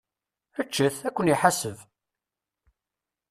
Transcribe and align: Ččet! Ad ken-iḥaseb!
Ččet! 0.65 0.97
Ad 1.07 1.13
ken-iḥaseb! 1.15 1.77